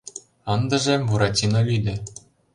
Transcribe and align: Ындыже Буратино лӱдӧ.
Ындыже 0.53 0.93
Буратино 1.07 1.61
лӱдӧ. 1.67 1.95